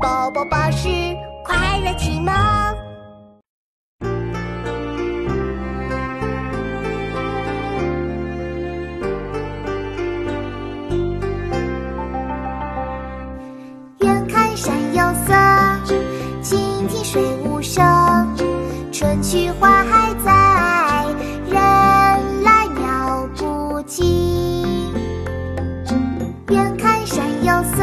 [0.00, 0.88] 宝宝巴士
[1.44, 2.32] 快乐启蒙。
[13.98, 15.34] 远看山有色，
[16.42, 17.84] 近听水无声。
[18.92, 21.06] 春去花还在，
[21.50, 24.94] 人来鸟不惊。
[26.50, 27.82] 远看山有色，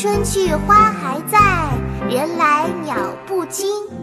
[0.00, 1.68] 春去花还在
[2.08, 3.99] 人来鸟不惊。